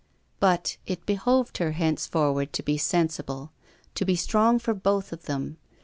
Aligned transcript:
But 0.39 0.77
it 0.87 1.05
behooved 1.05 1.59
her 1.59 1.73
henceforward 1.73 2.53
to 2.53 2.63
be 2.63 2.75
sensible— 2.75 3.51
to 3.93 4.03
be 4.03 4.15
strong 4.15 4.57
for 4.57 4.73
both 4.73 5.13
of 5.13 5.25
them. 5.25 5.57